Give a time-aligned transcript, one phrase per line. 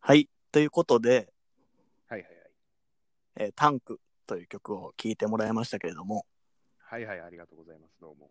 [0.00, 0.28] はい。
[0.52, 1.32] ということで、
[2.08, 2.50] はいはいはい。
[3.36, 6.26] えータンクという曲を聴いてもらいましたけれども、
[6.78, 7.96] はいはい、ありがとうございます。
[8.00, 8.30] どうも。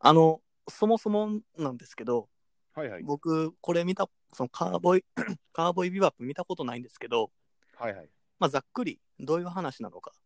[0.00, 2.28] あの、そもそもなんですけど、
[2.74, 3.02] はいはい。
[3.02, 5.04] 僕、これ見た、そのカーボーイ、
[5.52, 7.30] カーボ ーイビバップ見たことないんですけど、
[7.76, 8.08] はいはい。
[8.38, 10.20] まあ、ざっくりどういう話なのかっ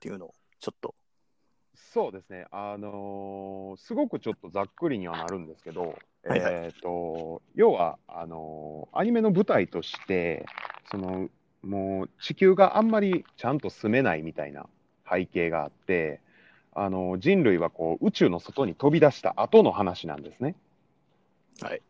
[0.00, 0.94] ていうのをちょっと。
[1.78, 2.46] そうですね。
[2.50, 5.94] あのーすごくちょっとざっくりにはなるんですけど、
[6.26, 10.44] はいはいえっ、と、要は、あのーアニメの舞台として、
[10.90, 11.28] その、
[11.62, 14.66] もう地球があんまりちゃんと住めないみたいな
[15.10, 16.20] 背景があって、
[16.74, 20.56] あのー人類はこう宇宙の外に飛び出した後の話なんですね。
[21.62, 21.82] はい。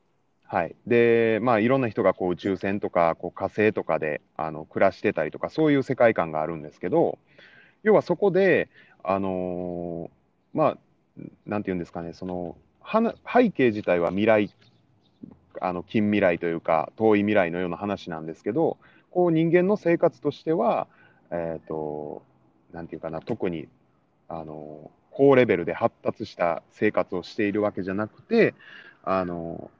[0.45, 0.77] はい。
[0.87, 7.19] で、まあ、いろんな人がこう宇宙船とかこう火星とかであの暮らしてたりとか、そういう世界観があるんですけど、
[7.83, 8.69] 要はそこで、
[9.11, 10.79] あのーまあ、
[11.47, 14.55] なんていうんですかね、その、背景自体は未来、
[15.63, 18.77] あの近未来というか、遠い未来のような話なんですけど、
[19.11, 20.89] こう人間の生活としては、
[21.31, 22.23] えっ、と、
[22.71, 23.67] なんていうかな、特に、
[24.29, 28.55] あの高レベルで発達した生活をしているわけじゃなくて、
[29.05, 29.71] あの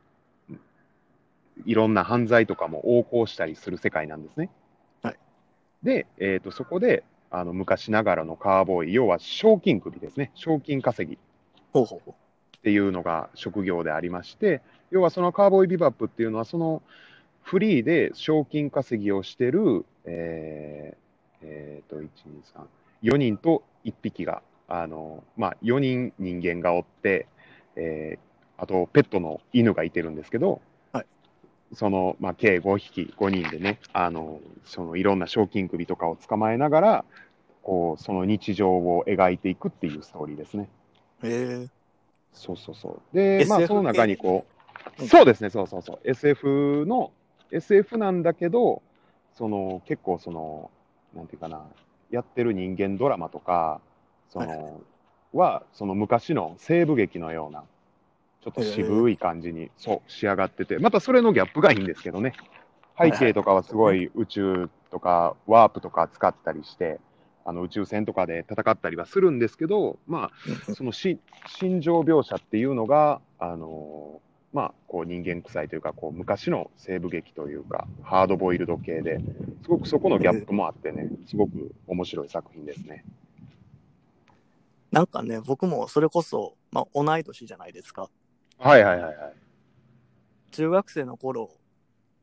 [1.67, 4.49] いろんな犯罪とかも横行したりする世界なんですね。
[5.03, 5.19] はい、
[5.83, 11.19] で、えーと、そこであの昔ながらのカーボーイ、要は賞金首ですね、賞金稼ぎ。
[12.59, 16.83] っていうのが職業でありまして、要はそのカーボーイビバップっていうのは、その
[17.43, 20.99] フリーで賞金稼ぎをしてる、えー
[21.43, 22.09] えーと、1、2、
[23.03, 27.27] 3、4人と1匹が、あのまあ、4人人間がおって、
[27.77, 28.29] えー
[28.61, 30.61] あとペットの犬がいてるんですけど、はい
[31.75, 37.05] その、まあ、計5匹、5人でね、あのそのいろんな賞金首とかを捕まえながら、
[37.63, 40.69] こうその日常を描いていくっていうストーリーですね。
[41.23, 41.27] う。
[41.27, 41.69] へえ。
[42.33, 43.17] そうそうそう。
[43.17, 44.59] で、まあ、その中にこう、うん
[45.07, 46.01] そうですね、そうそうそう。
[46.05, 47.13] SF の、
[47.53, 48.83] SF なんだけど、
[49.35, 50.71] その、結構その、
[51.15, 51.63] なんていうかな、
[52.11, 53.81] やってる人間ドラマとか、
[54.31, 54.81] そはいはの、
[55.33, 57.65] は、その昔の西部劇のような、
[58.53, 62.35] ちょっと渋い感じに、そう、仕上がってて、またそれのギャップがいいんですけどね。
[62.99, 67.01] 背景とかはすごい宇宙とかワープとか使ったりして、
[67.45, 70.31] あの宇宙船とかで戦ったりはするんですけど、ま
[70.69, 79.21] あ、そのし心情描写っていうのが、あのーまあ、こう人間臭いというかこう昔の西部劇というかハードボイルド系で
[79.63, 83.05] すごくそこのギャップもあってねすごく面白い作品ですね。
[84.91, 88.09] なんかね、僕もそれこそ、まあ、同い年じゃないですか。
[88.59, 89.35] はいはいはいはい。
[90.51, 91.51] 中学生の頃、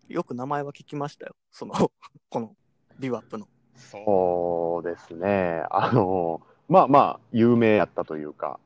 [0.09, 1.35] よく名前は聞きましたよ。
[1.51, 1.73] その、
[2.29, 2.55] この
[2.99, 3.47] ビバップの。
[3.75, 5.63] そうですね。
[5.69, 8.59] あのーまあまあ有名やったというか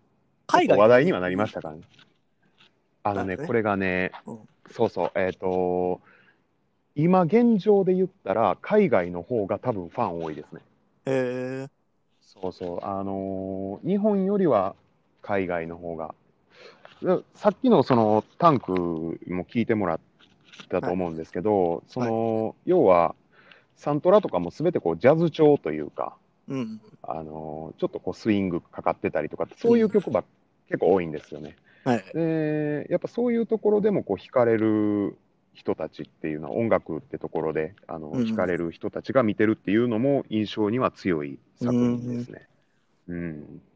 [0.47, 1.81] 海外話題にはなりましたからね。
[3.03, 4.39] あのね、ねこれがね、うん
[4.71, 5.99] そうそう、えっ、と、
[6.95, 10.61] 今現状で言ったら、海外の方が多分ファン多いですね。
[11.05, 11.67] へえ。
[12.21, 14.75] そうそう、あのー日本よりは
[15.21, 16.13] 海外の方が。
[17.01, 19.99] でさっきのそのタンクも聞いてもらっ
[20.69, 23.15] たと思うんですけど、その、要は、
[23.75, 26.17] サントラとかもすべてこうジャズ調というか、
[26.49, 26.81] うん。
[27.01, 30.23] あのーちょっとこうスイングかかってたりとか、そういう曲ば、
[30.67, 31.55] 結構多いんですよね。
[31.85, 32.03] はい。
[32.13, 35.17] で、やっぱそういうところでもこう惹かれる
[35.53, 42.47] 人たちっていうのは、音楽ってところであの、うん惹かれる人たちが見てるっていうのも印象には強い作品ですね。
[43.07, 43.57] うん。
[43.57, 43.68] で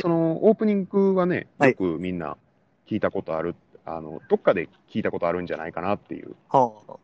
[0.00, 1.70] そのオープニングはね、はい。
[1.70, 2.36] よくみんな
[2.86, 6.94] 聞いたことある、あの、どっかで聞いたことあるんじゃないかなっていう、はあ。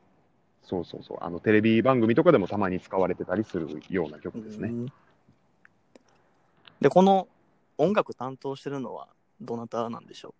[0.62, 4.68] そうそうそう、あの、テレビ番組とかでもたまに使われてたりするような曲ですね。
[4.68, 4.92] うん。
[6.80, 7.28] で、この
[7.78, 9.08] 音楽担当してるのは
[9.40, 10.34] どなたなんでしょ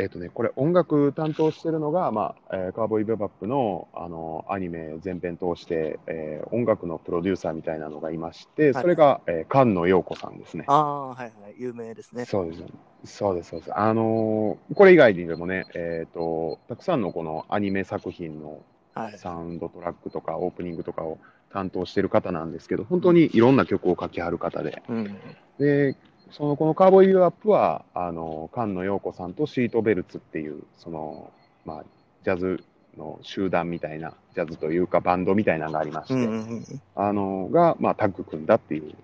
[0.00, 10.70] えっ、とね、これ音楽担当してるのが、まあ、えーカーボーイベバップの、あの、アニメ全編通して、えー音楽のプロデューサーみたいなのがいまして、はいそれが、えー菅野陽子さんですねう。。
[10.70, 11.54] ああ、はいはい。
[11.58, 12.24] 有名ですね。
[12.24, 12.64] そうです。
[13.04, 13.78] そうです、そうです。
[13.78, 18.62] あのーこれ以外にでもね、えっ、と、たくさんのこのアニメ作品の
[18.94, 19.18] はい。
[19.18, 21.18] サウンドトラックとかオープニングとかを
[21.52, 25.20] 担当してる方なんですけど、本当にいろんな曲を書きはる方で、うん。
[25.58, 25.96] で、
[26.32, 31.32] そのこのカーボーイビューアップは、あの、菅野陽子さんとシートベルツっていう、その、
[31.64, 31.84] まあ、
[32.24, 32.62] ジャズ
[32.96, 36.82] の集団みたいな、ジャズというかバンドみたいなのがありまして、うんうんうん。
[36.94, 38.94] あの、が、まあ、タッグ組んだっていう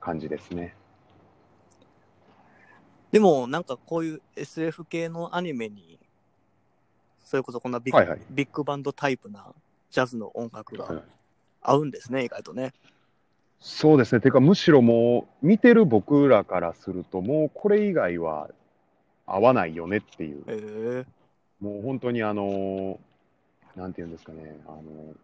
[0.00, 0.74] 感じですね。
[3.12, 5.98] でも、なんかこういう SF 系のアニメに、
[7.24, 9.52] それこそこんなビッグ,、はいはいビッグバンドタイプな
[9.90, 11.02] ジャズの音楽はいが
[11.62, 12.72] 合うんですね、意外とね。
[13.60, 14.20] そうですね。
[14.20, 18.48] てか、むしろもう、見てる僕らからすると、もうこれ以外は、
[19.26, 21.10] 合わないよねっていう、ええ
[21.60, 22.98] もう本当にあの、
[23.76, 25.14] なんていうんですかね、あの、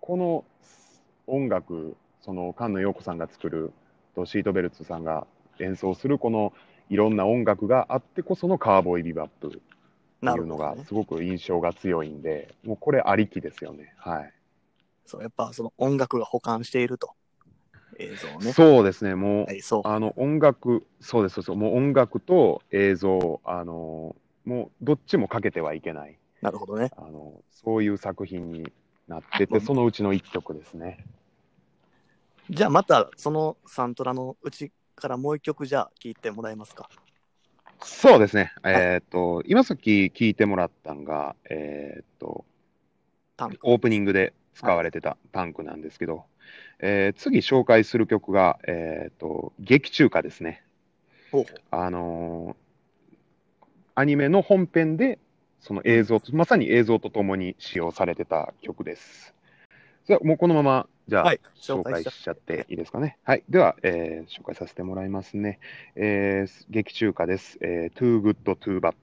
[0.00, 0.44] この
[1.26, 3.72] 音楽、その菅野陽子さんが作る、
[4.14, 5.26] とシートベルツさんが
[5.58, 6.52] 演奏するこの
[6.88, 9.58] いろんな音楽があってこそのカーボーイビバップって
[10.22, 10.76] ないうのが。
[10.86, 13.94] すごく印象が強いんで、もうこれありきですよね。
[13.96, 14.32] はい。
[15.06, 17.14] そう、やっぱその音楽が保管していると。
[18.00, 18.52] 映像をね。
[18.52, 19.82] そうですね、もう、はい、そう。
[19.84, 26.90] あの音楽、そうです、そうです、もう音楽と映像、あのもうどっちもかけてはいけない、なるほどね。
[26.96, 28.72] あのそういう作品に
[29.06, 31.04] なってて、そのうちの一曲ですね。
[32.48, 36.88] じゃあまたそのサントラのうちからもう一曲じゃあ聴いてもらえますか？
[37.82, 42.44] そうですね、えっ、と、今さっき聞いてもらったんが、えっ、と。
[43.62, 46.26] オープニングで使われてたタンクなんですけど、
[46.80, 50.62] えー次紹介する曲が、えっ、と、劇中歌ですね。
[51.70, 52.70] あのー
[53.96, 55.18] アニメの本編で、
[55.60, 59.34] その映像と、まさに映像とともに使用されてた曲です。
[60.06, 63.18] じゃあ、もうこのまま、じゃあ、はい紹紹介しちゃ介しちゃっていいですかね。
[63.24, 63.42] はい。
[63.50, 65.58] では、えー紹介させてもらいますね。
[65.96, 67.58] えー劇中歌です。
[67.60, 68.94] えー Too Good, Too Bad。